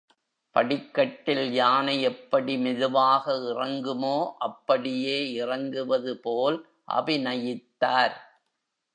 படிக்கட்டில் 0.55 1.51
யானை 1.53 2.01
எப்படி 2.01 2.57
மெதுவாக 2.57 3.33
இறங்குமோ 3.49 4.15
அப்படியே 4.37 5.31
இறங்குவது 5.33 6.17
போல் 6.17 6.57
அபிநயித்தார். 6.91 8.15